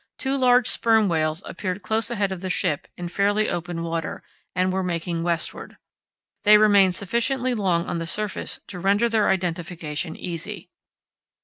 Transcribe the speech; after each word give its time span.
two 0.17 0.35
large 0.35 0.67
sperm 0.67 1.07
whales 1.07 1.43
appeared 1.45 1.83
close 1.83 2.09
ahead 2.09 2.31
of 2.31 2.41
the 2.41 2.49
ship 2.49 2.87
in 2.97 3.07
fairly 3.07 3.47
open 3.47 3.83
water, 3.83 4.23
and 4.55 4.73
were 4.73 4.81
making 4.81 5.21
westward. 5.21 5.77
They 6.43 6.57
remained 6.57 6.95
sufficiently 6.95 7.53
long 7.53 7.85
on 7.85 7.99
the 7.99 8.07
surface 8.07 8.59
to 8.69 8.79
render 8.79 9.07
their 9.07 9.29
identification 9.29 10.15
easy. 10.15 10.71